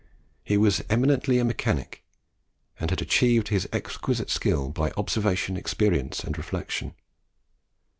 He 0.43 0.57
was 0.57 0.81
eminently 0.89 1.37
a 1.37 1.45
mechanic, 1.45 2.03
and 2.79 2.89
had 2.89 3.03
achieved 3.03 3.49
his 3.49 3.69
exquisite 3.71 4.31
skill 4.31 4.69
by 4.69 4.89
observation, 4.97 5.55
experience, 5.57 6.21
and 6.23 6.35
reflection. 6.39 6.95